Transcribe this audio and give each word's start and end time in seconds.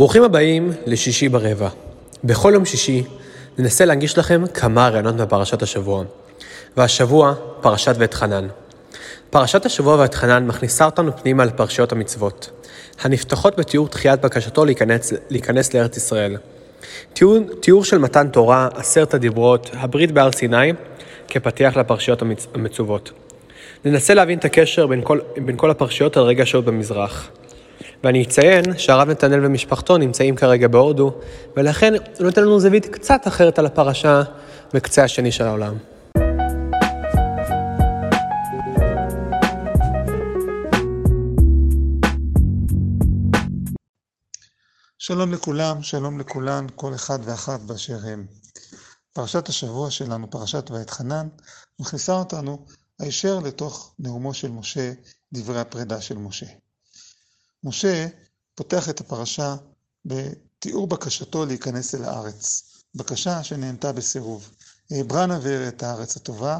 ברוכים 0.00 0.22
הבאים 0.22 0.72
לשישי 0.86 1.28
ברבע. 1.28 1.68
בכל 2.24 2.50
יום 2.54 2.64
שישי 2.64 3.02
ננסה 3.58 3.84
להנגיש 3.84 4.18
לכם 4.18 4.44
כמה 4.54 4.88
רעיונות 4.88 5.14
מפרשת 5.14 5.62
השבוע. 5.62 6.04
והשבוע, 6.76 7.34
פרשת 7.60 7.94
ואת 7.98 8.14
חנן. 8.14 8.46
פרשת 9.30 9.66
השבוע 9.66 9.96
ואת 9.96 10.14
חנן 10.14 10.46
מכניסה 10.46 10.84
אותנו 10.84 11.16
פנימה 11.16 11.44
לפרשיות 11.44 11.92
המצוות, 11.92 12.50
הנפתחות 13.00 13.58
בתיאור 13.58 13.88
תחיית 13.88 14.20
בקשתו 14.20 14.64
להיכנס, 14.64 15.12
להיכנס 15.30 15.74
לארץ 15.74 15.96
ישראל. 15.96 16.36
תיאור, 17.12 17.38
תיאור 17.60 17.84
של 17.84 17.98
מתן 17.98 18.28
תורה, 18.28 18.68
עשרת 18.74 19.14
הדיברות, 19.14 19.70
הברית 19.72 20.12
בהר 20.12 20.32
סיני, 20.32 20.72
כפתיח 21.28 21.76
לפרשיות 21.76 22.22
המצ, 22.22 22.46
המצוות. 22.54 23.12
ננסה 23.84 24.14
להבין 24.14 24.38
את 24.38 24.44
הקשר 24.44 24.86
בין 24.86 25.00
כל, 25.04 25.18
בין 25.36 25.56
כל 25.56 25.70
הפרשיות 25.70 26.16
על 26.16 26.22
רגע 26.22 26.42
השהות 26.42 26.64
במזרח. 26.64 27.30
ואני 28.04 28.22
אציין 28.22 28.78
שהרב 28.78 29.10
נתנאל 29.10 29.46
ומשפחתו 29.46 29.98
נמצאים 29.98 30.36
כרגע 30.36 30.68
בהודו, 30.68 31.14
ולכן 31.56 31.94
הוא 31.94 32.26
נותן 32.26 32.42
לנו 32.42 32.60
זווית 32.60 32.86
קצת 32.86 33.20
אחרת 33.26 33.58
על 33.58 33.66
הפרשה 33.66 34.22
בקצה 34.74 35.04
השני 35.04 35.32
של 35.32 35.44
העולם. 35.44 35.76
שלום 44.98 45.32
לכולם, 45.32 45.82
שלום 45.82 46.20
לכולן, 46.20 46.66
כל 46.74 46.94
אחד 46.94 47.18
ואחת 47.24 47.60
באשר 47.60 47.98
הם. 48.04 48.26
פרשת 49.12 49.48
השבוע 49.48 49.90
שלנו, 49.90 50.30
פרשת 50.30 50.70
ואת 50.70 50.90
חנן, 50.90 51.28
מכניסה 51.80 52.12
אותנו 52.12 52.66
הישר 53.00 53.38
לתוך 53.38 53.94
נאומו 53.98 54.34
של 54.34 54.50
משה, 54.50 54.92
דברי 55.32 55.60
הפרידה 55.60 56.00
של 56.00 56.18
משה. 56.18 56.46
משה 57.64 58.06
פותח 58.54 58.88
את 58.88 59.00
הפרשה 59.00 59.56
בתיאור 60.04 60.86
בקשתו 60.86 61.46
להיכנס 61.46 61.94
אל 61.94 62.04
הארץ, 62.04 62.62
בקשה 62.94 63.44
שנענתה 63.44 63.92
בסירוב. 63.92 64.50
אעברה 64.92 65.26
נא 65.26 65.38
את 65.68 65.82
הארץ 65.82 66.16
הטובה, 66.16 66.58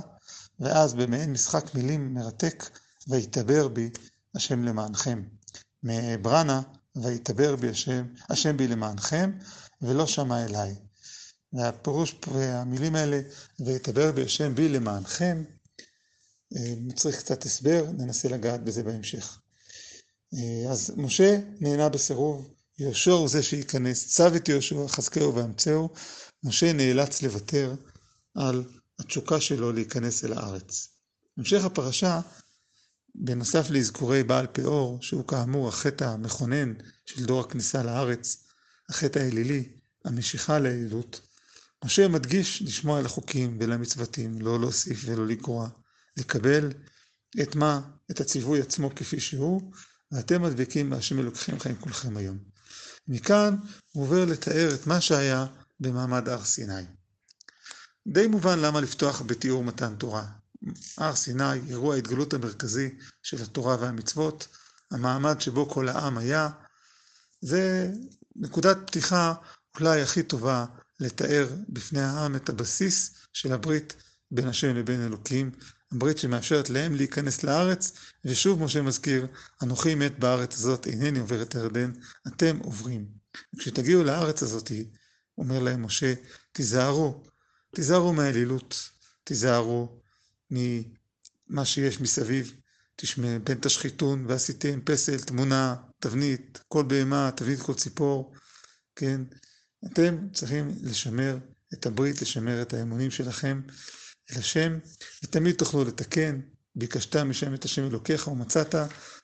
ואז 0.60 0.94
במעין 0.94 1.32
משחק 1.32 1.74
מילים 1.74 2.14
מרתק, 2.14 2.70
ויתבר 3.08 3.68
בי 3.68 3.90
השם 4.34 4.64
למענכם. 4.64 5.22
מאעברה 5.82 6.42
נא 6.42 6.60
ויתבר 6.96 7.56
בי 7.56 7.68
השם, 7.68 8.06
השם 8.28 8.56
בי 8.56 8.68
למענכם, 8.68 9.32
ולא 9.82 10.06
שמע 10.06 10.44
אליי. 10.44 10.74
והפירוש 11.52 12.14
והמילים 12.32 12.96
האלה, 12.96 13.20
ויתבר 13.60 14.12
בי 14.12 14.24
השם 14.24 14.54
בי 14.54 14.68
למענכם, 14.68 15.44
אה, 16.56 16.74
צריך 16.94 17.18
קצת 17.18 17.44
הסבר, 17.44 17.84
ננסה 17.98 18.28
לגעת 18.28 18.64
בזה 18.64 18.82
בהמשך. 18.82 19.39
אה, 20.34 20.72
אז 20.72 20.92
משה 20.96 21.38
נהנה 21.60 21.88
בסירוב, 21.88 22.54
יהושע 22.78 23.10
הוא 23.10 23.28
זה 23.28 23.42
שייכנס, 23.42 24.08
צו 24.08 24.36
את 24.36 24.48
יהושע, 24.48 24.88
חזקהו 24.88 25.34
ואמצהו, 25.34 25.88
משה 26.44 26.72
נאלץ 26.72 27.22
לוותר 27.22 27.74
על 28.34 28.64
התשוקה 28.98 29.40
שלו 29.40 29.72
להיכנס 29.72 30.24
אל 30.24 30.32
הארץ. 30.32 30.88
המשך 31.38 31.64
הפרשה, 31.64 32.20
בנוסף 33.14 33.70
לאזכורי 33.70 34.22
בעל 34.22 34.46
פאור, 34.46 34.98
שהוא 35.02 35.28
כאמור 35.28 35.68
החטא 35.68 36.04
המכונן 36.04 36.72
של 37.06 37.24
דור 37.24 37.40
הכניסה 37.40 37.82
לארץ, 37.82 38.44
החטא 38.88 39.18
האלילי, 39.18 39.68
המשיכה 40.04 40.58
לאלילות, 40.58 41.20
משה 41.84 42.08
מדגיש 42.08 42.62
לשמוע 42.62 42.98
על 42.98 43.06
החוקים 43.06 43.58
ולמצוותים, 43.60 44.40
לא 44.40 44.60
להוסיף 44.60 45.02
ולא 45.04 45.26
לגרוע, 45.26 45.68
לקבל 46.16 46.72
את 47.42 47.56
מה? 47.56 47.80
את 48.10 48.20
הציווי 48.20 48.60
עצמו 48.60 48.94
כפי 48.94 49.20
שהוא, 49.20 49.72
ואתם 50.12 50.42
מדבקים 50.42 50.90
בהשם 50.90 51.18
אלוקיכם 51.18 51.58
חיים 51.58 51.76
כולכם 51.76 52.16
היום. 52.16 52.38
מכאן 53.08 53.56
הוא 53.92 54.04
עובר 54.04 54.24
לתאר 54.24 54.74
את 54.74 54.86
מה 54.86 55.00
שהיה 55.00 55.46
במעמד 55.80 56.28
הר 56.28 56.44
סיני. 56.44 56.82
די 58.08 58.26
מובן 58.26 58.58
למה 58.58 58.80
לפתוח 58.80 59.22
בתיאור 59.22 59.64
מתן 59.64 59.94
תורה. 59.96 60.26
הר 60.98 61.14
סיני, 61.14 61.60
אירוע 61.68 61.94
ההתגלות 61.94 62.34
המרכזי 62.34 62.98
של 63.22 63.42
התורה 63.42 63.76
והמצוות, 63.80 64.48
המעמד 64.90 65.40
שבו 65.40 65.68
כל 65.68 65.88
העם 65.88 66.18
היה, 66.18 66.48
זה 67.40 67.90
נקודת 68.36 68.76
פתיחה 68.86 69.34
אולי 69.80 70.02
הכי 70.02 70.22
טובה 70.22 70.66
לתאר 71.00 71.48
בפני 71.68 72.00
העם 72.00 72.36
את 72.36 72.48
הבסיס 72.48 73.14
של 73.32 73.52
הברית 73.52 73.96
בין 74.30 74.48
השם 74.48 74.76
לבין 74.76 75.06
אלוקים, 75.06 75.50
הברית 75.92 76.18
שמאפשרת 76.18 76.70
להם 76.70 76.94
להיכנס 76.94 77.42
לארץ, 77.42 77.92
ושוב 78.24 78.62
משה 78.62 78.82
מזכיר, 78.82 79.26
אנוכי 79.62 79.94
מת 79.94 80.18
בארץ 80.18 80.54
הזאת, 80.54 80.86
אינני 80.86 81.18
עובר 81.18 81.42
את 81.42 81.54
הירדן, 81.54 81.92
אתם 82.28 82.58
עוברים. 82.58 83.06
כשתגיעו 83.58 84.04
לארץ 84.04 84.42
הזאת, 84.42 84.72
אומר 85.38 85.58
להם 85.58 85.82
משה, 85.84 86.14
תיזהרו, 86.52 87.24
תיזהרו 87.74 88.12
מהאלילות, 88.12 88.90
תיזהרו 89.24 90.00
ממה 90.50 91.64
שיש 91.64 92.00
מסביב, 92.00 92.54
תשמע, 92.96 93.36
פן 93.44 93.54
תשחיתון 93.54 94.24
ועשיתם 94.28 94.80
פסל, 94.84 95.18
תמונה, 95.18 95.76
תבנית, 95.98 96.60
כל 96.68 96.82
בהמה, 96.82 97.30
תבנית 97.36 97.60
כל 97.60 97.74
ציפור, 97.74 98.34
כן? 98.96 99.20
אתם 99.86 100.28
צריכים 100.32 100.74
לשמר 100.82 101.38
את 101.74 101.86
הברית, 101.86 102.22
לשמר 102.22 102.62
את 102.62 102.74
האמונים 102.74 103.10
שלכם, 103.10 103.60
אל 104.32 104.38
השם, 104.38 104.78
ותמיד 105.24 105.54
תוכלו 105.54 105.84
לתקן, 105.84 106.40
ביקשת 106.74 107.16
משם 107.16 107.54
את 107.54 107.64
השם 107.64 107.86
אלוקיך 107.86 108.28
ומצאת, 108.28 108.74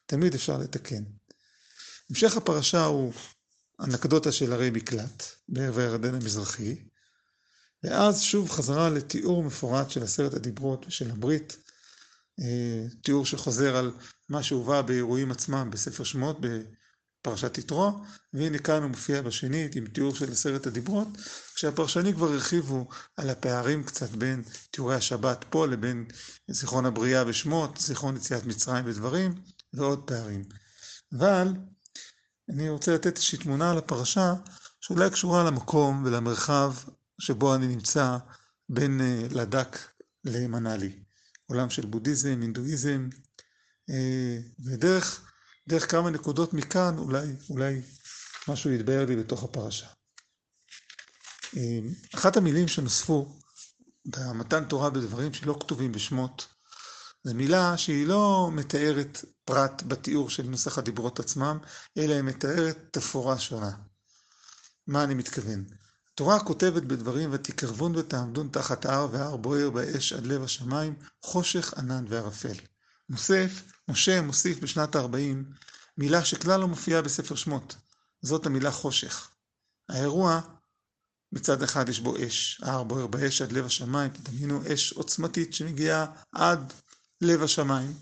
תמיד 0.06 0.34
אפשר 0.34 0.58
לתקן. 0.58 1.02
המשך 2.10 2.36
הפרשה 2.36 2.84
הוא 2.84 3.12
אנקדוטה 3.80 4.32
של 4.32 4.52
ערי 4.52 4.70
מקלט 4.70 5.24
בעבר 5.48 5.80
הירדן 5.80 6.14
המזרחי, 6.14 6.76
ואז 7.82 8.22
שוב 8.22 8.50
חזרה 8.50 8.90
לתיאור 8.90 9.42
מפורט 9.42 9.90
של 9.90 10.02
עשרת 10.02 10.34
הדיברות 10.34 10.86
ושל 10.86 11.10
הברית, 11.10 11.56
אה, 12.40 12.84
תיאור 13.02 13.26
שחוזר 13.26 13.76
על 13.76 13.92
מה 14.28 14.42
שהובא 14.42 14.82
באירועים 14.82 15.30
עצמם 15.30 15.70
בספר 15.72 16.04
שמות, 16.04 16.40
פרשת 17.26 17.58
יתרו, 17.58 17.92
והנה 18.32 18.58
כאן 18.58 18.82
הוא 18.82 18.90
מופיע 18.90 19.22
בשנית 19.22 19.76
עם 19.76 19.86
תיאור 19.86 20.14
של 20.14 20.32
עשרת 20.32 20.66
הדיברות, 20.66 21.08
כשהפרשנים 21.54 22.14
כבר 22.14 22.32
הרחיבו 22.32 22.88
על 23.16 23.30
הפערים 23.30 23.84
קצת 23.84 24.10
בין 24.10 24.42
תיאורי 24.70 24.94
השבת 24.94 25.44
פה 25.50 25.66
לבין 25.66 26.04
זיכרון 26.50 26.86
הבריאה 26.86 27.24
בשמות, 27.24 27.76
זיכרון 27.80 28.16
יציאת 28.16 28.46
מצרים 28.46 28.84
ודברים, 28.86 29.34
ועוד 29.72 30.02
פערים. 30.06 30.44
אבל 31.12 31.48
אני 32.48 32.68
רוצה 32.68 32.94
לתת 32.94 33.16
איזושהי 33.16 33.38
תמונה 33.38 33.70
על 33.70 33.78
הפרשה, 33.78 34.34
שאולי 34.80 35.10
קשורה 35.10 35.44
למקום 35.44 36.04
ולמרחב 36.04 36.74
שבו 37.18 37.54
אני 37.54 37.66
נמצא 37.66 38.16
בין 38.68 39.00
אה, 39.00 39.26
לדק 39.30 39.78
למנאלי. 40.24 40.92
עולם 41.46 41.70
של 41.70 41.86
בודהיזם, 41.86 42.38
הינדואיזם, 42.40 43.08
אה, 43.90 44.38
ודרך 44.64 45.26
דרך 45.68 45.90
כמה 45.90 46.10
נקודות 46.10 46.54
מכאן, 46.54 46.98
אולי, 46.98 47.26
אולי 47.50 47.82
משהו 48.48 48.70
יתבהר 48.70 49.06
לי 49.06 49.16
בתוך 49.16 49.44
הפרשה. 49.44 49.86
אחת 52.14 52.36
המילים 52.36 52.68
שנוספו 52.68 53.38
במתן 54.04 54.64
תורה 54.64 54.90
בדברים 54.90 55.34
שלא 55.34 55.56
כתובים 55.60 55.92
בשמות, 55.92 56.46
זו 57.24 57.34
מילה 57.34 57.76
שהיא 57.76 58.06
לא 58.06 58.50
מתארת 58.52 59.24
פרט 59.44 59.82
בתיאור 59.86 60.30
של 60.30 60.42
נוסח 60.42 60.78
הדיברות 60.78 61.20
עצמם, 61.20 61.58
אלא 61.98 62.14
היא 62.14 62.22
מתארת 62.22 62.78
תפאורה 62.90 63.38
שונה. 63.38 63.70
מה 64.86 65.04
אני 65.04 65.14
מתכוון? 65.14 65.64
התורה 66.12 66.44
כותבת 66.44 66.82
בדברים 66.82 67.30
ותקרבון 67.32 67.96
ותעמדון 67.96 68.48
תחת 68.48 68.86
ההר 68.86 69.08
וההר 69.12 69.36
בוער 69.36 69.70
באש 69.70 70.12
עד 70.12 70.26
לב 70.26 70.42
השמיים, 70.42 70.94
חושך 71.22 71.74
ענן 71.78 72.04
וערפל. 72.08 72.56
מוסף, 73.08 73.62
משה 73.88 74.22
מוסיף 74.22 74.58
בשנת 74.58 74.96
ה-40 74.96 75.56
מילה 75.98 76.24
שכלל 76.24 76.60
לא 76.60 76.68
מופיעה 76.68 77.02
בספר 77.02 77.34
שמות, 77.34 77.76
זאת 78.22 78.46
המילה 78.46 78.70
חושך. 78.70 79.30
האירוע, 79.88 80.40
מצד 81.32 81.62
אחד 81.62 81.88
יש 81.88 82.00
בו 82.00 82.14
אש, 82.26 82.60
ההר 82.62 82.84
בוער 82.84 83.06
באש 83.06 83.42
עד 83.42 83.52
לב 83.52 83.66
השמיים, 83.66 84.10
תדמיינו 84.10 84.72
אש 84.74 84.92
עוצמתית 84.92 85.54
שמגיעה 85.54 86.06
עד 86.32 86.72
לב 87.20 87.42
השמיים, 87.42 87.98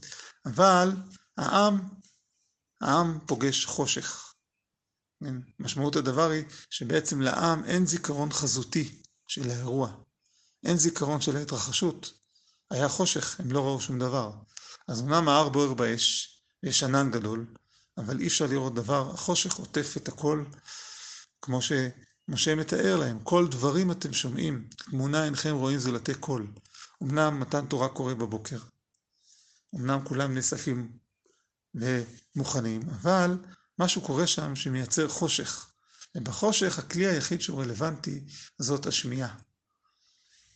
אבל 0.46 0.90
העם, 1.36 1.88
העם 2.80 3.18
פוגש 3.26 3.64
חושך. 3.64 4.34
כן, 5.20 5.34
משמעות 5.58 5.96
הדבר 5.96 6.30
היא 6.30 6.44
שבעצם 6.70 7.20
לעם 7.20 7.64
אין 7.64 7.86
זיכרון 7.86 8.32
חזותי 8.32 9.00
של 9.26 9.50
האירוע, 9.50 9.92
אין 10.64 10.76
זיכרון 10.76 11.20
של 11.20 11.36
ההתרחשות. 11.36 12.12
היה 12.70 12.88
חושך, 12.88 13.40
הם 13.40 13.52
לא 13.52 13.66
ראו 13.66 13.80
שום 13.80 13.98
דבר. 13.98 14.32
אז 14.88 15.00
אמנם 15.00 15.28
ההר 15.28 15.48
בוער 15.48 15.74
באש, 15.74 16.38
יש 16.62 16.82
ענן 16.82 17.10
גדול, 17.10 17.46
אבל 17.98 18.20
אי 18.20 18.26
אפשר 18.26 18.46
לראות 18.46 18.74
דבר, 18.74 19.10
החושך 19.10 19.54
עוטף 19.54 19.94
את 19.96 20.08
הכל, 20.08 20.44
כמו 21.42 21.58
שמשה 21.62 22.54
מתאר 22.54 22.96
להם, 22.96 23.18
כל 23.22 23.48
דברים 23.48 23.90
אתם 23.90 24.12
שומעים, 24.12 24.68
תמונה 24.76 25.24
אינכם 25.24 25.54
רואים 25.54 25.78
זולתי 25.78 26.14
קול. 26.14 26.46
אמנם 27.02 27.40
מתן 27.40 27.66
תורה 27.66 27.88
קורה 27.88 28.14
בבוקר, 28.14 28.58
אמנם 29.74 30.00
כולם 30.04 30.34
נאספים 30.34 30.98
ומוכנים, 31.74 32.82
אבל 32.90 33.38
משהו 33.78 34.02
קורה 34.02 34.26
שם 34.26 34.56
שמייצר 34.56 35.08
חושך, 35.08 35.70
ובחושך 36.14 36.78
הכלי 36.78 37.06
היחיד 37.06 37.40
שהוא 37.40 37.62
רלוונטי 37.62 38.20
זאת 38.58 38.86
השמיעה. 38.86 39.34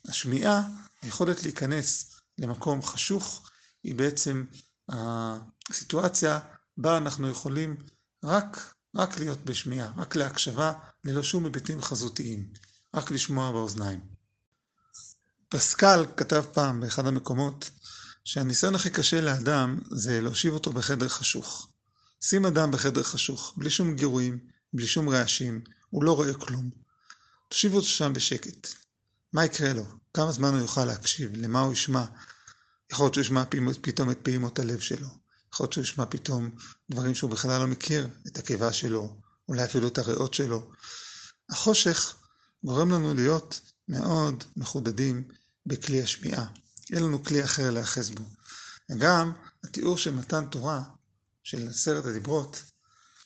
השמיעה, 0.08 0.62
היכולת 1.02 1.42
להיכנס 1.42 2.16
למקום 2.38 2.82
חשוך, 2.82 3.50
היא 3.88 3.94
בעצם 3.94 4.44
הסיטואציה 4.88 6.38
בה 6.76 6.96
אנחנו 6.96 7.30
יכולים 7.30 7.76
רק, 8.24 8.74
רק 8.96 9.18
להיות 9.18 9.44
בשמיעה, 9.44 9.92
רק 9.96 10.16
להקשבה, 10.16 10.72
ללא 11.04 11.22
שום 11.22 11.44
היבטים 11.44 11.82
חזותיים, 11.82 12.52
רק 12.94 13.10
לשמוע 13.10 13.52
באוזניים. 13.52 14.00
פסקל 15.48 16.06
כתב 16.16 16.44
פעם 16.52 16.80
באחד 16.80 17.06
המקומות 17.06 17.70
שהניסיון 18.24 18.74
הכי 18.74 18.90
קשה 18.90 19.20
לאדם 19.20 19.78
זה 19.90 20.20
להושיב 20.20 20.54
אותו 20.54 20.72
בחדר 20.72 21.08
חשוך. 21.08 21.68
שים 22.20 22.46
אדם 22.46 22.70
בחדר 22.70 23.02
חשוך, 23.02 23.54
בלי 23.56 23.70
שום 23.70 23.94
גירויים, 23.94 24.38
בלי 24.72 24.86
שום 24.86 25.08
רעשים, 25.08 25.60
הוא 25.90 26.04
לא 26.04 26.16
רואה 26.16 26.34
כלום. 26.34 26.70
תושיב 27.48 27.74
אותו 27.74 27.86
שם 27.86 28.12
בשקט. 28.12 28.68
מה 29.32 29.44
יקרה 29.44 29.72
לו? 29.72 29.84
כמה 30.14 30.32
זמן 30.32 30.48
הוא 30.48 30.58
יוכל 30.60 30.84
להקשיב? 30.84 31.30
למה 31.34 31.60
הוא 31.60 31.72
ישמע? 31.72 32.04
יכול 32.92 33.04
להיות 33.04 33.14
שהוא 33.14 33.22
ישמע 33.22 33.44
פתאום 33.80 34.10
את 34.10 34.18
פעימות 34.22 34.58
הלב 34.58 34.80
שלו. 34.80 35.08
יכול 35.54 35.64
להיות 35.64 35.72
שהוא 35.72 35.82
ישמע 35.82 36.04
פתאום 36.06 36.50
דברים 36.90 37.14
שהוא 37.14 37.30
בכלל 37.30 37.60
לא 37.60 37.66
מכיר, 37.66 38.08
את 38.26 38.38
הקיבה 38.38 38.72
שלו, 38.72 39.16
אולי 39.48 39.64
אפילו 39.64 39.88
את 39.88 39.98
הריאות 39.98 40.34
שלו. 40.34 40.70
החושך 41.50 42.14
גורם 42.64 42.90
לנו 42.90 43.14
להיות 43.14 43.60
מאוד 43.88 44.44
מחודדים 44.56 45.24
בכלי 45.66 46.02
השמיעה. 46.02 46.46
אין 46.92 47.02
לנו 47.02 47.24
כלי 47.24 47.44
אחר 47.44 47.70
להיאחז 47.70 48.10
בו. 48.10 48.24
וגם 48.90 49.32
התיאור 49.64 49.98
של 49.98 50.14
מתן 50.14 50.46
תורה, 50.46 50.82
של 51.42 51.68
עשרת 51.68 52.06
הדיברות, 52.06 52.62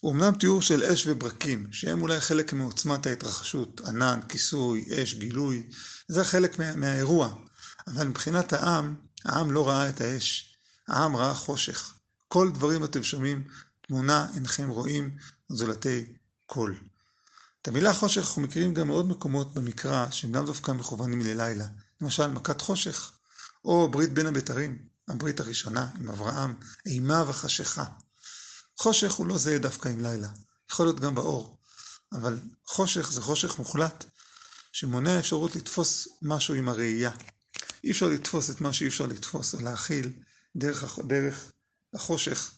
הוא 0.01 0.13
אמנם 0.13 0.35
תיאור 0.35 0.63
של 0.63 0.85
אש 0.85 1.07
וברקים, 1.07 1.73
שהם 1.73 2.03
אולי 2.03 2.21
חלק 2.21 2.53
מעוצמת 2.53 3.07
ההתרחשות, 3.07 3.81
ענן, 3.81 4.21
כיסוי, 4.29 4.85
אש, 4.95 5.15
גילוי, 5.15 5.71
זה 6.09 6.25
חלק 6.25 6.59
מה, 6.59 6.77
מהאירוע. 6.77 7.35
אבל 7.87 8.09
מבחינת 8.09 8.53
העם, 8.53 8.95
העם 9.25 9.51
לא 9.51 9.69
ראה 9.69 9.89
את 9.89 10.01
האש, 10.01 10.57
העם 10.89 11.17
ראה 11.17 11.35
חושך. 11.35 11.95
כל 12.29 12.51
דברים 12.53 12.85
אתם 12.85 13.03
שומעים, 13.03 13.45
תמונה 13.81 14.27
אינכם 14.35 14.69
רואים, 14.69 15.17
זולתי 15.49 16.13
קול. 16.47 16.77
את 17.63 17.69
המילה 17.69 17.95
חושך 17.95 18.21
אנחנו 18.21 18.43
מכירים 18.43 18.75
גם 18.75 18.87
מעוד 18.87 19.09
מקומות 19.09 19.55
במקרא, 19.55 20.11
שהם 20.11 20.35
לאו 20.35 20.43
דווקא 20.43 20.73
מכוונים 20.73 21.21
ללילה. 21.21 21.67
למשל, 22.01 22.27
מכת 22.27 22.61
חושך, 22.61 23.13
או 23.65 23.89
ברית 23.91 24.13
בין 24.13 24.27
הבתרים, 24.27 24.79
הברית 25.09 25.41
הראשונה 25.41 25.89
עם 26.01 26.09
אברהם, 26.09 26.55
אימה 26.87 27.25
וחשיכה. 27.29 27.85
חושך 28.79 29.13
הוא 29.13 29.27
לא 29.27 29.39
זהה 29.39 29.59
דווקא 29.59 29.89
עם 29.89 30.03
לילה, 30.03 30.29
יכול 30.71 30.87
להיות 30.87 31.01
גם 31.01 31.15
באור, 31.15 31.59
אבל 32.13 32.41
חושך 32.67 33.13
זה 33.13 33.21
חושך 33.21 33.59
מוחלט, 33.59 34.05
שמונע 34.73 35.19
אפשרות 35.19 35.57
לתפוס 35.57 36.09
משהו 36.23 36.55
עם 36.55 36.69
הראייה. 36.69 37.11
אי 37.85 37.91
אפשר 37.91 38.09
לתפוס 38.09 38.51
את 38.51 38.61
מה 38.61 38.73
שאי 38.73 38.89
אפשר 38.89 39.07
לתפוס, 39.07 39.55
או 39.55 39.61
להכיל 39.61 40.13
דרך, 40.57 40.99
דרך 40.99 41.53
החושך, 41.95 42.53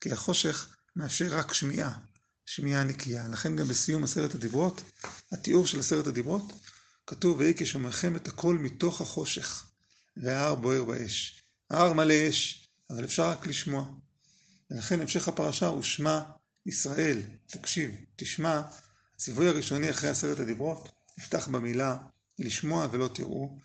כי 0.00 0.12
החושך 0.12 0.68
מאפשר 0.96 1.26
רק 1.30 1.52
שמיעה, 1.52 1.98
שמיעה 2.46 2.84
נקייה. 2.84 3.28
לכן 3.28 3.56
גם 3.56 3.68
בסיום 3.68 4.04
עשרת 4.04 4.34
הדיברות, 4.34 4.82
התיאור 5.32 5.66
של 5.66 5.80
עשרת 5.80 6.06
הדיברות, 6.06 6.52
כתוב, 7.06 7.38
ויהי 7.38 7.54
כשומעכם 7.56 8.16
את 8.16 8.28
הכל 8.28 8.58
מתוך 8.58 9.00
החושך, 9.00 9.66
וההר 10.16 10.54
בוער 10.54 10.84
באש. 10.84 11.42
ההר 11.70 11.92
מלא 11.92 12.28
אש, 12.28 12.68
אבל 12.90 13.04
אפשר 13.04 13.30
רק 13.30 13.46
לשמוע. 13.46 13.84
ולכן 14.70 15.00
המשך 15.00 15.28
הפרשה 15.28 15.66
הוא 15.66 15.82
שמע 15.82 16.20
ישראל, 16.66 17.22
תקשיב, 17.46 17.90
תשמע, 18.16 18.62
הציווי 19.14 19.48
הראשוני 19.48 19.90
אחרי 19.90 20.10
עשרת 20.10 20.40
הדיברות, 20.40 20.88
נפתח 21.18 21.48
במילה 21.48 21.96
לשמוע 22.38 22.86
ולא 22.90 23.08
תראו, 23.14 23.58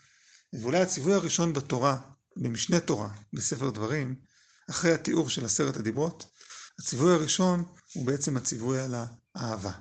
ואולי 0.61 0.81
הציווי 0.81 1.13
הראשון 1.13 1.53
בתורה, 1.53 1.97
במשנה 2.37 2.79
תורה, 2.79 3.09
בספר 3.33 3.69
דברים, 3.69 4.15
אחרי 4.69 4.93
התיאור 4.93 5.29
של 5.29 5.45
עשרת 5.45 5.77
הדיברות, 5.77 6.25
הציווי 6.79 7.13
הראשון 7.13 7.63
הוא 7.93 8.05
בעצם 8.05 8.37
הציווי 8.37 8.79
על 8.81 8.95
האהבה. 9.35 9.71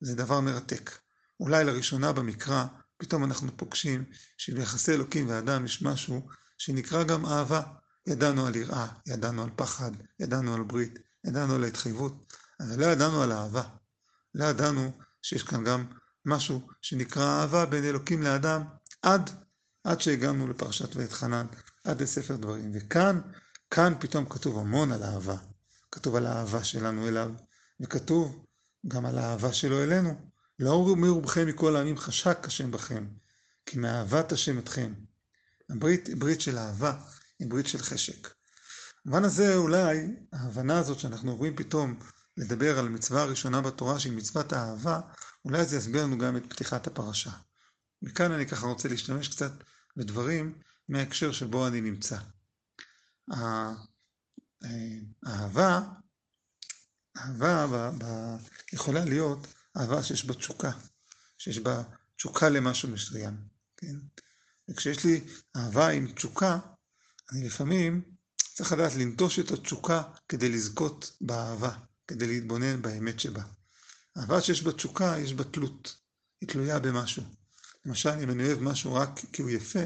זה 0.00 0.14
דבר 0.14 0.40
מרתק. 0.40 0.98
אולי 1.40 1.64
לראשונה 1.64 2.12
במקרא, 2.12 2.64
פתאום 2.96 3.24
אנחנו 3.24 3.56
פוגשים 3.56 4.04
שביחסי 4.38 4.92
אלוקים 4.92 5.28
ואדם 5.28 5.64
יש 5.64 5.82
משהו 5.82 6.28
שנקרא 6.58 7.02
גם 7.02 7.26
אהבה. 7.26 7.62
ידענו 8.06 8.46
על 8.46 8.56
יראה, 8.56 8.86
ידענו 9.06 9.42
על 9.42 9.50
פחד, 9.56 9.90
ידענו 10.20 10.54
על 10.54 10.62
ברית, 10.62 10.98
ידענו 11.24 11.54
על 11.54 11.64
ההתחייבות, 11.64 12.32
אבל 12.60 12.80
לא 12.80 12.86
ידענו 12.86 13.22
על 13.22 13.32
אהבה. 13.32 13.62
לא 14.34 14.44
ידענו 14.44 14.92
שיש 15.22 15.42
כאן 15.42 15.64
גם 15.64 15.84
משהו 16.24 16.68
שנקרא 16.82 17.40
אהבה 17.40 17.66
בין 17.66 17.84
אלוקים 17.84 18.22
לאדם, 18.22 18.62
עד, 19.02 19.30
עד 19.84 20.00
שהגענו 20.00 20.48
לפרשת 20.48 20.96
ואת 20.96 21.12
חנן, 21.12 21.46
עד 21.84 22.02
לספר 22.02 22.36
דברים. 22.36 22.70
וכאן, 22.74 23.20
כאן 23.70 23.92
פתאום 24.00 24.24
כתוב 24.28 24.58
המון 24.58 24.92
על 24.92 25.02
אהבה. 25.02 25.36
כתוב 25.92 26.16
על 26.16 26.26
האהבה 26.26 26.64
שלנו 26.64 27.08
אליו, 27.08 27.30
וכתוב 27.80 28.44
גם 28.88 29.06
על 29.06 29.18
האהבה 29.18 29.52
שלו 29.52 29.82
אלינו. 29.82 30.30
לא 30.58 30.96
מרובכם 30.96 31.46
מכל 31.46 31.76
העמים 31.76 31.98
חשק 31.98 32.38
השם 32.46 32.70
בכם, 32.70 33.06
כי 33.66 33.78
מאהבת 33.78 34.32
השם 34.32 34.58
אתכם. 34.58 34.94
הברית 35.70 36.06
היא 36.06 36.16
ברית 36.16 36.40
של 36.40 36.58
אהבה, 36.58 36.92
היא 37.38 37.50
ברית 37.50 37.66
של 37.66 37.78
חשק. 37.78 38.28
במובן 39.04 39.24
הזה 39.24 39.56
אולי 39.56 39.98
ההבנה 40.32 40.78
הזאת 40.78 40.98
שאנחנו 40.98 41.30
עוברים 41.30 41.56
פתאום 41.56 41.98
לדבר 42.36 42.78
על 42.78 42.86
המצווה 42.86 43.22
הראשונה 43.22 43.60
בתורה 43.60 44.00
שהיא 44.00 44.12
מצוות 44.12 44.52
האהבה, 44.52 45.00
אולי 45.44 45.64
זה 45.64 45.76
יסביר 45.76 46.02
לנו 46.02 46.18
גם 46.18 46.36
את 46.36 46.42
פתיחת 46.48 46.86
הפרשה. 46.86 47.30
מכאן 48.02 48.32
אני 48.32 48.46
ככה 48.46 48.66
רוצה 48.66 48.88
להשתמש 48.88 49.28
קצת 49.28 49.52
בדברים 49.96 50.58
מההקשר 50.88 51.32
שבו 51.32 51.66
אני 51.66 51.80
נמצא. 51.80 52.18
האהבה, 55.26 55.80
אהבה 57.16 57.66
יכולה 58.72 59.04
להיות 59.04 59.46
אהבה 59.76 60.02
שיש 60.02 60.24
בה 60.24 60.34
תשוקה, 60.34 60.70
שיש 61.38 61.58
בה 61.58 61.82
תשוקה 62.16 62.48
למשהו 62.48 62.88
מסוים, 62.88 63.36
כן? 63.76 63.94
וכשיש 64.70 65.04
לי 65.04 65.20
אהבה 65.56 65.88
עם 65.88 66.12
תשוקה, 66.12 66.58
אני 67.32 67.46
לפעמים 67.46 68.02
צריך 68.36 68.72
לדעת 68.72 68.94
לנטוש 68.94 69.38
את 69.38 69.50
התשוקה 69.50 70.02
כדי 70.28 70.48
לזכות 70.48 71.16
באהבה, 71.20 71.78
כדי 72.06 72.26
להתבונן 72.26 72.82
באמת 72.82 73.20
שבה. 73.20 73.42
אהבה 74.18 74.40
שיש 74.40 74.62
בה 74.62 74.72
תשוקה, 74.72 75.14
יש 75.18 75.34
בה 75.34 75.44
תלות, 75.44 75.96
היא 76.40 76.48
תלויה 76.48 76.78
במשהו. 76.78 77.39
למשל, 77.84 78.10
אם 78.22 78.30
אני 78.30 78.46
אוהב 78.46 78.60
משהו 78.60 78.94
רק 78.94 79.20
כי 79.32 79.42
הוא 79.42 79.50
יפה, 79.50 79.80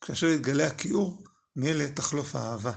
כאשר 0.00 0.26
יתגלה 0.26 0.66
הכיעור, 0.66 1.24
מאלה 1.56 1.92
תחלוף 1.92 2.36
האהבה. 2.36 2.72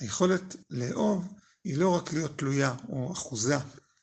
היכולת 0.00 0.56
לאהוב 0.70 1.28
היא 1.64 1.78
לא 1.78 1.96
רק 1.96 2.12
להיות 2.12 2.38
תלויה 2.38 2.74
או 2.88 3.12
אחוזה 3.12 3.56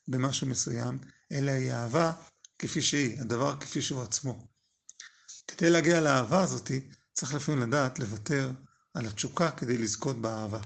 במשהו 0.07 0.47
מסוים, 0.47 0.99
אלא 1.31 1.51
היא 1.51 1.71
אהבה 1.71 2.11
כפי 2.59 2.81
שהיא, 2.81 3.21
הדבר 3.21 3.59
כפי 3.59 3.81
שהוא 3.81 4.01
עצמו. 4.01 4.47
כדי 5.47 5.69
להגיע 5.69 6.01
לאהבה 6.01 6.43
הזאתי, 6.43 6.89
צריך 7.13 7.33
לפעמים 7.33 7.61
לדעת 7.61 7.99
לוותר 7.99 8.51
על 8.93 9.05
התשוקה 9.05 9.51
כדי 9.51 9.77
לזכות 9.77 10.21
באהבה. 10.21 10.59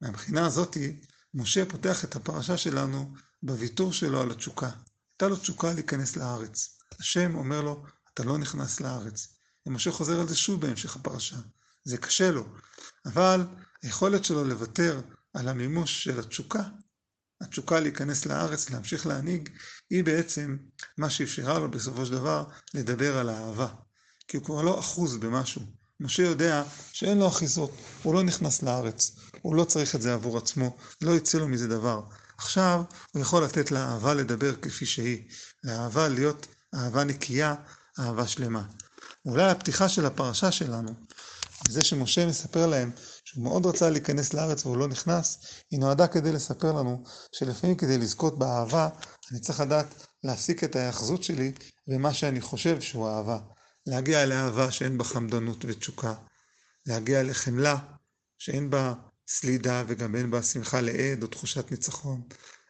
מהבחינה 0.00 0.46
הזאתי, 0.46 1.00
משה 1.34 1.66
פותח 1.66 2.04
את 2.04 2.16
הפרשה 2.16 2.56
שלנו 2.56 3.14
בוויתור 3.42 3.92
שלו 3.92 4.20
על 4.20 4.30
התשוקה. 4.30 4.70
הייתה 5.12 5.28
לו 5.28 5.36
תשוקה 5.36 5.72
להיכנס 5.72 6.16
לארץ. 6.16 6.78
השם 7.00 7.34
אומר 7.34 7.60
לו, 7.60 7.84
אתה 8.14 8.24
לא 8.24 8.38
נכנס 8.38 8.80
לארץ. 8.80 9.28
ומשה 9.66 9.92
חוזר 9.92 10.20
על 10.20 10.28
זה 10.28 10.36
שוב 10.36 10.60
בהמשך 10.60 10.96
הפרשה. 10.96 11.36
זה 11.84 11.96
קשה 11.96 12.30
לו, 12.30 12.44
אבל 13.06 13.46
היכולת 13.82 14.24
שלו 14.24 14.44
לוותר 14.44 15.00
על 15.34 15.48
המימוש 15.48 16.04
של 16.04 16.18
התשוקה, 16.18 16.62
התשוקה 17.40 17.80
להיכנס 17.80 18.26
לארץ, 18.26 18.70
להמשיך 18.70 19.06
להנהיג, 19.06 19.48
היא 19.90 20.04
בעצם 20.04 20.56
מה 20.98 21.10
שאפשרה 21.10 21.58
לו 21.58 21.70
בסופו 21.70 22.06
של 22.06 22.12
דבר 22.12 22.44
לדבר 22.74 23.18
על 23.18 23.28
האהבה. 23.28 23.68
כי 24.28 24.36
הוא 24.36 24.44
כבר 24.44 24.62
לא 24.62 24.80
אחוז 24.80 25.16
במשהו. 25.16 25.62
משה 26.00 26.22
יודע 26.22 26.62
שאין 26.92 27.18
לו 27.18 27.28
אחיזות, 27.28 27.70
הוא 28.02 28.14
לא 28.14 28.22
נכנס 28.22 28.62
לארץ, 28.62 29.16
הוא 29.42 29.56
לא 29.56 29.64
צריך 29.64 29.94
את 29.94 30.02
זה 30.02 30.14
עבור 30.14 30.38
עצמו, 30.38 30.76
לא 31.00 31.10
יצא 31.10 31.38
לו 31.38 31.48
מזה 31.48 31.68
דבר. 31.68 32.02
עכשיו 32.38 32.82
הוא 33.12 33.22
יכול 33.22 33.44
לתת 33.44 33.70
לאהבה 33.70 34.14
לדבר 34.14 34.56
כפי 34.56 34.86
שהיא, 34.86 35.28
לאהבה 35.64 36.08
להיות 36.08 36.46
אהבה 36.74 37.04
נקייה, 37.04 37.54
אהבה 37.98 38.26
שלמה. 38.26 38.62
אולי 39.26 39.50
הפתיחה 39.50 39.88
של 39.88 40.06
הפרשה 40.06 40.52
שלנו, 40.52 40.90
זה 41.68 41.84
שמשה 41.84 42.26
מספר 42.26 42.66
להם 42.66 42.90
שהוא 43.24 43.44
מאוד 43.44 43.66
רצה 43.66 43.90
להיכנס 43.90 44.34
לארץ 44.34 44.66
והוא 44.66 44.76
לא 44.76 44.88
נכנס, 44.88 45.38
היא 45.70 45.80
נועדה 45.80 46.06
כדי 46.06 46.32
לספר 46.32 46.72
לנו 46.72 47.04
שלפעמים 47.32 47.76
כדי 47.76 47.98
לזכות 47.98 48.38
באהבה, 48.38 48.88
אני 49.30 49.40
צריך 49.40 49.60
לדעת 49.60 50.06
להפסיק 50.24 50.64
את 50.64 50.76
ההאחזות 50.76 51.22
שלי 51.22 51.52
במה 51.86 52.14
שאני 52.14 52.40
חושב 52.40 52.80
שהוא 52.80 53.08
אהבה. 53.08 53.38
להגיע 53.86 54.26
לאהבה 54.26 54.70
שאין 54.70 54.98
בה 54.98 55.04
חמדנות 55.04 55.64
ותשוקה, 55.68 56.14
להגיע 56.86 57.22
לחמלה 57.22 57.78
שאין 58.38 58.70
בה 58.70 58.94
סלידה 59.28 59.84
וגם 59.86 60.16
אין 60.16 60.30
בה 60.30 60.42
שמחה 60.42 60.80
לעד 60.80 61.22
או 61.22 61.26
תחושת 61.26 61.70
ניצחון, 61.70 62.22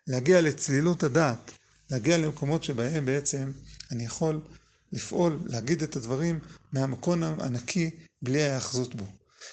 להגיע 0.06 0.40
לצלילות 0.40 1.02
הדעת, 1.02 1.50
להגיע 1.90 2.18
למקומות 2.18 2.64
שבהם 2.64 3.06
בעצם 3.06 3.52
אני 3.90 4.04
יכול 4.04 4.40
לפעול, 4.92 5.38
להגיד 5.46 5.82
את 5.82 5.96
הדברים 5.96 6.40
מהמקום 6.72 7.22
הנקי 7.22 7.90
בלי 8.22 8.42
ההאחזות 8.42 8.94
בו. 8.94 9.04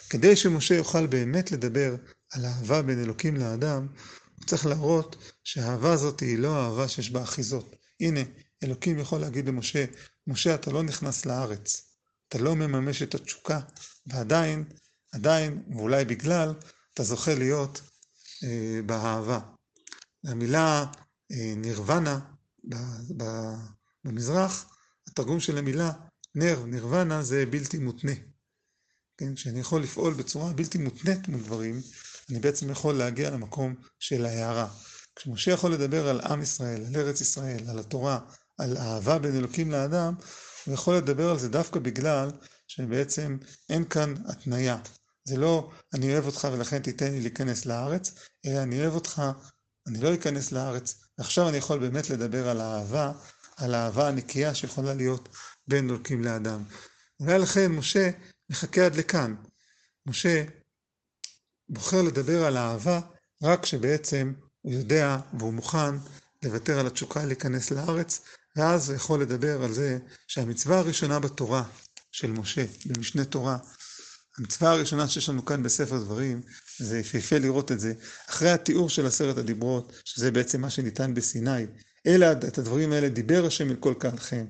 כדי 0.10 0.36
שמשה 0.36 0.76
יוכל 0.76 1.08
באמת 1.08 1.52
לדבר 1.52 1.96
על 2.32 2.46
אהבה 2.46 2.82
בין 2.82 3.04
אלוקים 3.04 3.36
לאדם, 3.36 3.88
הוא 4.36 4.46
צריך 4.46 4.66
להראות 4.66 5.16
שהאהבה 5.44 5.94
הזאת 5.94 6.20
היא 6.20 6.38
לא 6.38 6.56
אהבה 6.56 6.88
שיש 6.88 7.12
בה 7.12 7.24
אחיזות. 7.24 7.76
הנה, 8.00 8.20
אלוקים 8.64 9.00
יכול 9.00 9.22
להגיד 9.22 9.48
למשה, 9.48 9.86
משה 10.28 10.56
אתה 10.56 10.72
לא 10.72 10.84
נכנס 10.84 11.26
לארץ, 11.26 11.82
אתה 12.28 12.38
לא 12.38 12.56
מממש 12.56 13.02
את 13.02 13.16
התשוקה, 13.16 13.60
ועדיין, 14.08 14.64
עדיין, 15.12 15.64
ואולי 15.76 16.06
בגלל, 16.06 16.54
אתה 16.94 17.04
זוכה 17.04 17.36
להיות 17.36 17.82
אה, 18.44 18.80
באהבה. 18.86 19.40
המילה 20.26 20.86
אה, 21.32 21.54
נירוונה 21.58 22.20
במזרח, 24.06 24.79
התרגום 25.20 25.40
של 25.40 25.58
המילה 25.58 25.92
נר, 26.36 26.64
נירוונה, 26.66 27.24
זה 27.24 27.46
בלתי 27.46 27.78
מותנה. 27.78 28.12
כן, 29.18 29.36
שאני 29.36 29.60
יכול 29.60 29.84
לפעול 29.84 30.14
בצורה 30.14 30.54
בלתי 30.54 30.78
מותנית 30.78 31.28
מול 31.28 31.42
דברים, 31.42 31.82
אני 32.30 32.40
בעצם 32.40 32.70
יכול 32.70 32.96
להגיע 32.96 33.30
למקום 33.30 33.76
של 34.00 34.26
ההערה. 34.26 34.68
כשמשה 35.16 35.52
יכול 35.52 35.74
לדבר 35.74 36.08
על 36.08 36.22
עם 36.22 36.42
ישראל, 36.42 36.86
על 36.86 36.96
ארץ 36.96 37.22
ישראל, 37.22 37.70
על 37.70 37.80
התורה, 37.80 38.20
על 38.58 38.78
אהבה 38.78 39.20
בין 39.20 39.36
אלוקים 39.36 39.72
לאדם, 39.72 40.14
הוא 40.66 40.74
יכול 40.74 40.96
לדבר 40.96 41.30
על 41.30 41.40
זה 41.40 41.50
דווקא 41.50 41.80
בגלל 41.80 42.32
שבעצם 42.68 43.38
אין 43.70 43.86
כאן 43.86 44.14
התניה. 44.26 44.78
זה 45.24 45.38
לא 45.38 45.72
אני 45.94 46.14
אוהב 46.14 46.26
אותך 46.26 46.48
ולכן 46.54 46.80
תיתן 46.80 47.12
לי 47.12 47.22
להיכנס 47.22 47.66
לארץ, 47.66 48.14
אלא 48.46 48.64
אני 48.64 48.82
אוהב 48.82 48.96
אותך, 48.96 49.22
אני 49.88 50.02
לא 50.02 50.14
אכנס 50.14 50.52
לארץ, 50.52 50.96
ועכשיו 51.18 51.50
אני 51.50 51.58
יכול 51.58 51.80
באמת 51.80 52.10
לדבר 52.10 52.50
על 52.50 52.62
האהבה, 52.62 53.12
על 53.60 53.76
האהבה 53.76 54.08
הנקייה 54.08 54.56
שיכולה 54.56 54.94
להיות 54.94 55.30
בין 55.68 55.90
אלוקים 55.90 56.24
לאדם. 56.24 56.64
ולכן 57.20 57.72
משה 57.72 58.10
מחכה 58.50 58.86
עד 58.86 58.96
לכאן. 58.96 59.36
משה 60.06 60.44
בוחר 61.70 62.02
לדבר 62.02 62.46
על 62.46 62.58
האהבה 62.58 63.00
רק 63.44 63.64
כשבעצם 63.64 64.34
הוא 64.62 64.74
יודע 64.74 65.18
והוא 65.40 65.54
מוכן 65.54 65.96
לוותר 66.44 66.80
על 66.80 66.88
התשוקה 66.88 67.26
להיכנס 67.26 67.72
לארץ, 67.72 68.22
ואז 68.56 68.90
הוא 68.90 68.96
יכול 68.96 69.22
לדבר 69.22 69.64
על 69.64 69.74
זה 69.74 69.98
שהמצווה 70.28 70.80
הראשונה 70.80 71.20
בתורה 71.20 71.64
של 72.12 72.32
משה, 72.32 72.66
במשנה 72.86 73.26
תורה, 73.26 73.58
המצווה 74.38 74.72
הראשונה 74.72 75.08
שיש 75.08 75.30
לנו 75.30 75.46
כאן 75.46 75.64
בספר 75.64 75.98
דברים, 75.98 76.42
זה 76.78 77.00
יפהפה 77.00 77.38
לראות 77.38 77.72
את 77.72 77.80
זה, 77.80 77.94
אחרי 78.30 78.50
התיאור 78.50 78.90
של 78.90 79.06
עשרת 79.06 79.38
הדיברות, 79.38 80.02
שזה 80.06 80.32
בעצם 80.32 80.62
מה 80.62 80.70
שניתן 80.70 81.14
בסיני, 81.14 81.66
אלא 82.08 82.32
את 82.32 82.58
הדברים 82.58 82.92
האלה 82.92 83.10
דיבר 83.10 83.46
השם 83.46 83.70
אל 83.70 83.76
כל 83.76 83.94
קהלכם, 84.00 84.46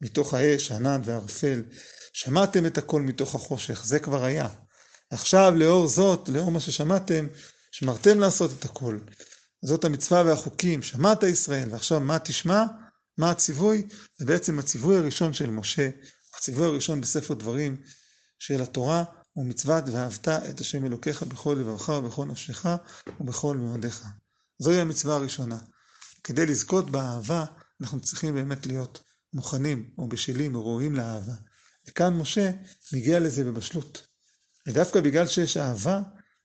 מתוך 0.00 0.34
האש, 0.34 0.70
הענן 0.70 1.00
והערפל, 1.04 1.62
שמעתם 2.12 2.66
את 2.66 2.78
הכל 2.78 3.02
מתוך 3.02 3.34
החושך, 3.34 3.84
זה 3.84 3.98
כבר 3.98 4.24
היה. 4.24 4.48
עכשיו 5.10 5.52
לאור 5.56 5.88
זאת, 5.88 6.28
לאור 6.28 6.50
מה 6.50 6.60
ששמעתם, 6.60 7.26
שמרתם 7.72 8.20
לעשות 8.20 8.50
את 8.58 8.64
הכל. 8.64 8.98
זאת 9.62 9.84
המצווה 9.84 10.22
והחוקים, 10.26 10.82
שמעת 10.82 11.22
ישראל, 11.22 11.68
ועכשיו 11.70 12.00
מה 12.00 12.18
תשמע? 12.18 12.64
מה 13.18 13.30
הציווי? 13.30 13.86
זה 14.16 14.26
בעצם 14.26 14.58
הציווי 14.58 14.96
הראשון 14.96 15.32
של 15.32 15.50
משה, 15.50 15.88
הציווי 16.36 16.66
הראשון 16.66 17.00
בספר 17.00 17.34
דברים 17.34 17.76
של 18.38 18.62
התורה, 18.62 19.04
הוא 19.32 19.46
מצוות 19.46 19.84
ואהבת 19.92 20.28
את 20.28 20.60
השם 20.60 20.86
אלוקיך 20.86 21.22
בכל 21.22 21.56
לבבך 21.60 21.88
ובכל 21.88 22.24
נפשך 22.24 22.66
ובכל 23.20 23.56
מאודיך. 23.56 24.04
זוהי 24.58 24.80
המצווה 24.80 25.14
הראשונה. 25.14 25.58
כדי 26.24 26.46
לזכות 26.46 26.90
באהבה, 26.90 27.44
אנחנו 27.80 28.00
צריכים 28.00 28.34
באמת 28.34 28.66
להיות 28.66 29.02
מוכנים 29.32 29.90
או 29.98 30.08
בשלים 30.08 30.54
או 30.54 30.64
ראויים 30.66 30.94
לאהבה. 30.94 31.34
וכאן 31.88 32.14
משה 32.14 32.50
מגיע 32.92 33.20
לזה 33.20 33.44
בבשלות. 33.44 34.06
ודווקא 34.68 35.00
בגלל 35.00 35.26
שיש 35.26 35.56
אהבה, 35.56 36.00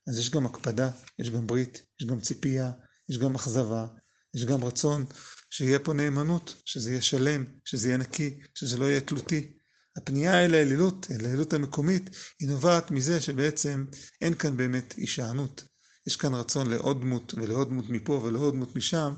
אז 0.07 0.19
יש 0.19 0.29
גם 0.29 0.45
הקפדה, 0.45 0.91
יש 1.19 1.29
גם 1.29 1.48
ברית, 1.48 1.81
יש 2.01 2.07
גם 2.07 2.19
ציפייה, 2.19 2.71
יש 3.09 3.17
גם 3.17 3.36
אכזבה, 3.36 3.88
יש 4.36 4.45
גם 4.45 4.63
רצון 4.63 5.05
שיהיה 5.50 5.79
פה 5.79 5.93
נאמנות, 5.93 6.62
שזה 6.65 6.89
יהיה 6.89 7.01
שלם, 7.01 7.45
שזה 7.65 7.88
יהיה 7.88 7.98
נקי, 7.98 8.39
שזה 8.55 8.77
לא 8.77 8.86
יהיה 8.86 9.01
תלותי. 9.01 9.53
הפנייה 9.98 10.45
אל 10.45 10.53
האלילות, 10.53 11.07
אל 11.12 11.25
האלילות 11.25 11.53
המקומית, 11.53 12.09
היא 12.39 12.50
נובעת 12.50 12.91
מזה 12.91 13.21
שבעצם 13.21 13.86
אין 14.21 14.33
כאן 14.36 14.57
באמת 14.57 14.93
הישענות. 14.98 15.63
יש 16.07 16.15
כאן 16.15 16.33
רצון 16.33 16.69
לעוד 16.69 17.01
דמות 17.01 17.33
ולעוד 17.33 17.69
דמות 17.69 17.89
מפה 17.89 18.13
ולעוד 18.13 18.53
דמות 18.53 18.75
משם, 18.75 19.13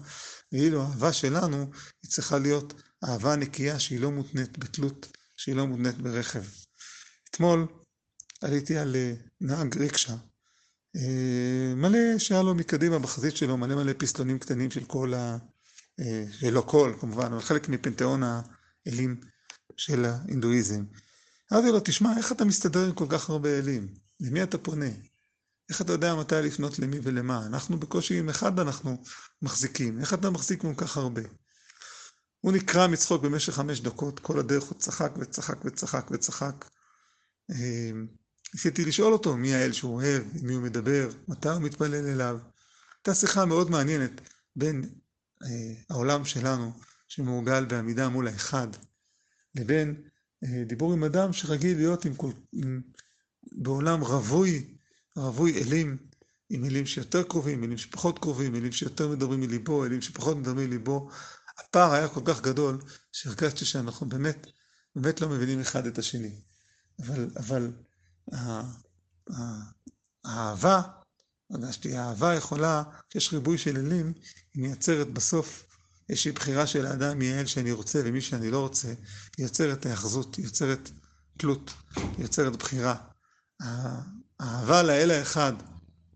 ואילו 0.51 0.81
האהבה 0.81 1.13
שלנו 1.13 1.71
היא 2.03 2.11
צריכה 2.11 2.39
להיות 2.39 2.73
אהבה 3.03 3.35
נקייה 3.35 3.79
שהיא 3.79 3.99
לא 3.99 4.11
מותנית 4.11 4.57
בתלות, 4.57 5.17
שהיא 5.37 5.55
לא 5.55 5.67
מותנית 5.67 5.97
ברכב. 5.97 6.43
אתמול 7.29 7.67
עליתי 8.41 8.77
על 8.77 8.95
אה, 8.95 9.13
נהג 9.41 9.77
ריקשה, 9.77 10.15
אה, 10.95 11.73
מלא 11.75 12.17
שהיה 12.17 12.41
לו 12.41 12.55
מקדימה 12.55 12.99
בחזית 12.99 13.37
שלו, 13.37 13.57
מלא 13.57 13.75
מלא 13.75 13.93
פסטונים 13.97 14.39
קטנים 14.39 14.71
של 14.71 14.85
כל 14.85 15.13
ה... 15.13 15.37
אה, 15.99 16.51
לא 16.51 16.61
כל 16.61 16.93
כמובן, 16.99 17.25
אבל 17.25 17.41
חלק 17.41 17.69
מפנתיאון 17.69 18.21
האלים 18.23 19.21
של 19.77 20.05
ההינדואיזם. 20.05 20.83
אמרתי 21.53 21.67
לו, 21.67 21.79
תשמע, 21.83 22.17
איך 22.17 22.31
אתה 22.31 22.45
מסתדר 22.45 22.85
עם 22.85 22.93
כל 22.93 23.05
כך 23.09 23.29
הרבה 23.29 23.59
אלים? 23.59 23.87
למי 24.19 24.43
אתה 24.43 24.57
פונה? 24.57 24.89
איך 25.69 25.81
אתה 25.81 25.93
יודע 25.93 26.15
מתי 26.15 26.35
לפנות 26.35 26.79
למי 26.79 26.99
ולמה? 27.03 27.45
אנחנו 27.45 27.79
בקושי 27.79 28.19
עם 28.19 28.29
אחד 28.29 28.59
אנחנו 28.59 29.03
מחזיקים, 29.41 29.99
איך 29.99 30.13
אתה 30.13 30.29
מחזיק 30.29 30.61
כל 30.61 30.73
כך 30.77 30.97
הרבה? 30.97 31.21
הוא 32.41 32.51
נקרע 32.51 32.87
מצחוק 32.87 33.23
במשך 33.23 33.53
חמש 33.53 33.81
דקות, 33.81 34.19
כל 34.19 34.39
הדרך 34.39 34.63
הוא 34.63 34.79
צחק 34.79 35.11
וצחק 35.19 35.65
וצחק 35.65 36.07
וצחק. 36.11 36.65
אה, 37.51 37.91
ניסיתי 38.53 38.85
לשאול 38.85 39.13
אותו 39.13 39.37
מי 39.37 39.55
האל 39.55 39.71
שהוא 39.71 39.93
אוהב, 39.93 40.23
עם 40.35 40.47
מי 40.47 40.53
הוא 40.53 40.63
מדבר, 40.63 41.09
מתי 41.27 41.49
הוא 41.49 41.61
מתפלל 41.61 42.07
אליו. 42.07 42.37
הייתה 42.97 43.15
שיחה 43.15 43.45
מאוד 43.45 43.69
מעניינת 43.69 44.21
בין 44.55 44.89
אה, 45.43 45.73
העולם 45.89 46.25
שלנו, 46.25 46.71
שמורגל 47.07 47.65
בעמידה 47.65 48.09
מול 48.09 48.27
האחד, 48.27 48.67
לבין 49.55 50.03
אה, 50.43 50.63
דיבור 50.63 50.93
עם 50.93 51.03
אדם 51.03 51.33
שרגיל 51.33 51.77
להיות 51.77 52.05
עם 52.05 52.15
כל, 52.15 52.31
עם, 52.51 52.81
בעולם 53.51 54.01
רווי, 54.01 54.77
רווי 55.15 55.63
אלים, 55.63 55.97
עם 56.49 56.61
מילים 56.61 56.85
שיותר 56.85 57.23
קרובים, 57.23 57.61
מילים 57.61 57.77
שפחות 57.77 58.19
קרובים, 58.19 58.51
מילים 58.51 58.71
שיותר 58.71 59.07
מדברים 59.07 59.39
מליבו, 59.39 59.81
מילים 59.81 60.01
שפחות 60.01 60.37
מדברים 60.37 60.67
מליבו. 60.67 61.09
הפער 61.59 61.93
היה 61.93 62.07
כל 62.07 62.21
כך 62.25 62.41
גדול, 62.41 62.81
שהרגשתי 63.11 63.65
שאנחנו 63.65 64.09
באמת, 64.09 64.47
באמת 64.95 65.21
לא 65.21 65.29
מבינים 65.29 65.59
אחד 65.61 65.85
את 65.85 65.97
השני. 65.97 66.41
אבל, 66.99 67.29
אבל 67.37 67.71
האהבה, 70.25 70.81
הרגשתי, 71.49 71.97
האהבה 71.97 72.33
יכולה, 72.33 72.83
כשיש 73.09 73.33
ריבוי 73.33 73.57
של 73.57 73.77
אלים, 73.77 74.13
היא 74.53 74.63
מייצרת 74.63 75.07
בסוף 75.07 75.63
איזושהי 76.09 76.31
בחירה 76.31 76.67
של 76.67 76.85
האדם 76.85 77.19
מי 77.19 77.33
האל 77.33 77.45
שאני 77.45 77.71
רוצה 77.71 78.01
ומי 78.05 78.21
שאני 78.21 78.51
לא 78.51 78.59
רוצה, 78.59 78.87
היא 79.37 79.45
יוצרת 79.45 79.85
היאחזות, 79.85 80.35
היא 80.35 80.45
יוצרת 80.45 80.91
תלות, 81.37 81.73
היא 81.95 82.05
יוצרת 82.17 82.55
בחירה. 82.55 82.95
האהבה 84.41 84.83
לאל 84.83 85.11
האחד, 85.11 85.53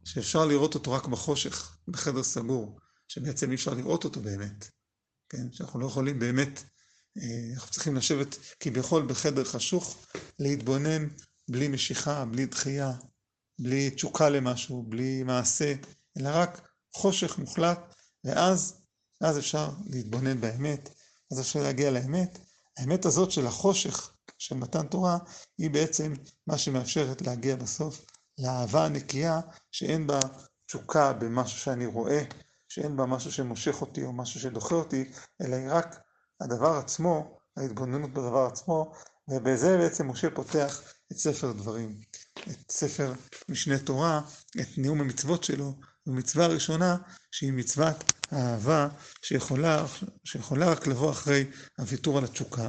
שאפשר 0.03 0.45
לראות 0.45 0.75
אותו 0.75 0.91
רק 0.91 1.07
בחושך, 1.07 1.77
בחדר 1.87 2.23
סגור, 2.23 2.79
שבעצם 3.07 3.49
אי 3.49 3.55
אפשר 3.55 3.73
לראות 3.73 4.03
אותו 4.03 4.21
באמת, 4.21 4.69
כן? 5.29 5.51
שאנחנו 5.51 5.79
לא 5.79 5.85
יכולים 5.85 6.19
באמת, 6.19 6.63
אה, 7.17 7.53
אנחנו 7.53 7.71
צריכים 7.71 7.95
לשבת 7.95 8.37
כביכול 8.59 9.05
בחדר 9.05 9.43
חשוך, 9.43 10.05
להתבונן 10.39 11.07
בלי 11.49 11.67
משיכה, 11.67 12.25
בלי 12.25 12.45
דחייה, 12.45 12.91
בלי 13.59 13.89
תשוקה 13.89 14.29
למשהו, 14.29 14.83
בלי 14.83 15.23
מעשה, 15.23 15.73
אלא 16.19 16.29
רק 16.33 16.67
חושך 16.95 17.37
מוחלט, 17.37 17.79
ואז 18.23 18.81
אז 19.21 19.39
אפשר 19.39 19.69
להתבונן 19.85 20.41
באמת, 20.41 20.89
אז 21.31 21.41
אפשר 21.41 21.63
להגיע 21.63 21.91
לאמת. 21.91 22.39
האמת 22.77 23.05
הזאת 23.05 23.31
של 23.31 23.47
החושך 23.47 24.13
של 24.37 24.55
מתן 24.55 24.87
תורה, 24.87 25.17
היא 25.57 25.69
בעצם 25.69 26.13
מה 26.47 26.57
שמאפשרת 26.57 27.21
להגיע 27.21 27.55
בסוף 27.55 28.05
לאהבה 28.37 28.85
הנקייה, 28.85 29.39
שאין 29.71 30.07
בה 30.07 30.19
תשוקה 30.67 31.13
במשהו 31.13 31.59
שאני 31.59 31.85
רואה, 31.85 32.23
שאין 32.69 32.97
בה 32.97 33.05
משהו 33.05 33.31
שמושך 33.31 33.81
אותי 33.81 34.03
או 34.03 34.13
משהו 34.13 34.39
שדוחה 34.39 34.75
אותי, 34.75 35.11
אלא 35.41 35.55
היא 35.55 35.67
רק 35.71 35.95
הדבר 36.41 36.77
עצמו, 36.77 37.37
ההתבוננות 37.57 38.13
בדבר 38.13 38.45
עצמו, 38.45 38.91
ובזה 39.27 39.77
בעצם 39.77 40.07
משה 40.11 40.29
פותח 40.29 40.81
את 41.11 41.17
ספר 41.17 41.51
דברים, 41.51 41.99
את 42.49 42.71
ספר 42.71 43.13
משנה 43.49 43.79
תורה, 43.79 44.21
את 44.61 44.67
נאום 44.77 45.01
המצוות 45.01 45.43
שלו, 45.43 45.73
ומצווה 46.07 46.47
ראשונה 46.47 46.97
שהיא 47.31 47.53
מצוות 47.53 48.13
האהבה 48.31 48.87
שיכולה, 49.21 49.85
שיכולה 50.23 50.71
רק 50.71 50.87
לבוא 50.87 51.11
אחרי 51.11 51.45
הוויתור 51.77 52.17
על 52.17 52.23
התשוקה, 52.23 52.67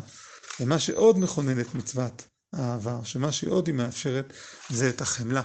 ומה 0.61 0.79
שעוד 0.79 1.19
מכונן 1.19 1.61
את 1.61 1.75
מצוות 1.75 2.29
האהבה, 2.57 3.01
שמה 3.05 3.33
שעוד 3.33 3.67
היא 3.67 3.75
מאפשרת, 3.75 4.33
זה 4.71 4.89
את 4.89 5.01
החמלה. 5.01 5.43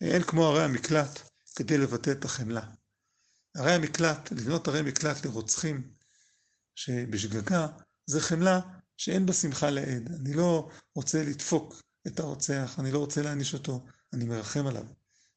אין 0.00 0.22
כמו 0.22 0.46
ערי 0.46 0.64
המקלט 0.64 1.20
כדי 1.56 1.78
לבטא 1.78 2.10
את 2.10 2.24
החמלה. 2.24 2.62
ערי 3.56 3.72
המקלט, 3.72 4.32
לבנות 4.32 4.68
ערי 4.68 4.82
מקלט 4.82 5.24
לרוצחים, 5.24 5.90
שבשגגה 6.74 7.66
זה 8.06 8.20
חמלה 8.20 8.60
שאין 8.96 9.26
בה 9.26 9.32
שמחה 9.32 9.70
לאיד. 9.70 10.10
אני 10.20 10.34
לא 10.34 10.70
רוצה 10.94 11.22
לדפוק 11.22 11.82
את 12.06 12.20
הרוצח, 12.20 12.76
אני 12.78 12.92
לא 12.92 12.98
רוצה 12.98 13.22
להעניש 13.22 13.54
אותו, 13.54 13.86
אני 14.12 14.24
מרחם 14.24 14.66
עליו. 14.66 14.84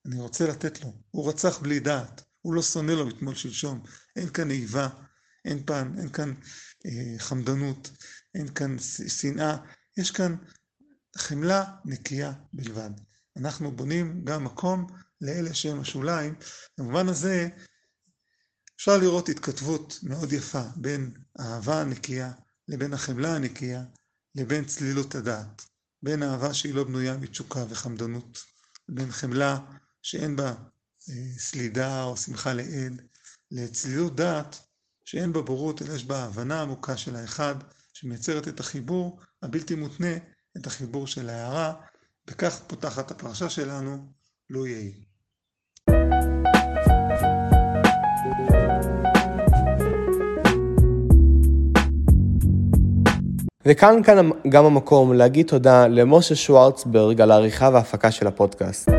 אני 0.05 0.22
רוצה 0.22 0.48
לתת 0.48 0.81
לו. 0.81 0.93
הוא 1.12 1.29
רצח 1.29 1.60
בלי 1.60 1.79
דעת, 1.79 2.22
הוא 2.41 2.53
לא 2.53 2.62
שונא 2.62 2.91
לו 2.91 3.10
אתמול 3.10 3.36
שלשום. 3.36 3.84
אין 4.15 4.29
כאן 4.29 4.51
איבה, 4.51 4.89
אין, 5.46 5.63
פעם, 5.65 6.00
אין 6.00 6.10
כאן 6.10 6.34
אה, 6.86 7.19
חמדנות, 7.19 7.91
אין 8.36 8.53
כאן 8.53 8.75
שנאה, 9.07 9.57
יש 9.98 10.12
כאן 10.12 10.36
חמלה 11.18 11.64
נקייה 11.86 12.34
בלבד. 12.54 12.90
אנחנו 13.38 13.72
בונים 13.72 14.26
גם 14.26 14.44
מקום 14.44 14.88
לאלה 15.22 15.54
שהם 15.54 15.80
השוליים. 15.80 16.36
במובן 16.78 17.08
הזה 17.10 17.50
אפשר 18.76 18.98
לראות 18.98 19.30
התכתבות 19.30 20.00
מאוד 20.04 20.34
יפה 20.34 20.64
בין 20.76 21.12
האהבה 21.40 21.82
הנקייה 21.82 22.32
לבין 22.68 22.94
החמלה 22.94 23.36
הנקייה 23.36 23.84
לבין 24.36 24.66
צלילות 24.66 25.16
הדעת. 25.16 25.66
בין 26.04 26.24
אהבה 26.24 26.54
שהיא 26.54 26.74
לא 26.74 26.84
בנויה 26.84 27.18
מתשוקה 27.18 27.66
וחמדנות, 27.70 28.44
בין 28.90 29.12
חמלה 29.12 29.60
שאין 30.02 30.36
בה 30.36 30.54
אה, 31.10 31.38
סלידה 31.38 32.04
או 32.04 32.18
שמחה 32.18 32.54
לאיד, 32.54 33.02
לצלילות 33.52 34.16
דעת 34.16 34.60
שאין 35.06 35.34
בה 35.34 35.42
בורות 35.42 35.82
אלא 35.82 35.94
יש 35.94 36.04
בה 36.04 36.24
הבנה 36.24 36.62
עמוקה 36.62 36.98
של 36.98 37.16
האחד 37.16 37.56
שמייצרת 37.94 38.48
את 38.48 38.60
החיבור 38.60 39.22
הבלתי 39.42 39.76
מותנה, 39.76 40.14
את 40.58 40.68
החיבור 40.68 41.08
של 41.08 41.30
ההערה, 41.30 41.74
וכך 42.30 42.60
פותחת 42.68 43.12
הפרשה 43.12 43.50
שלנו, 43.50 43.98
לא 44.50 44.68
יהי. 44.68 44.94
וכאן 53.66 54.04
כאן 54.04 54.30
גם 54.50 54.66
המקום 54.66 55.14
להגיד 55.14 55.48
תודה 55.48 55.88
למשה 55.88 56.36
שוורצברג 56.36 57.22
על 57.22 57.32
העריכה 57.32 57.70
וההפקה 57.74 58.12
של 58.12 58.28
הפודקאסט. 58.28 58.90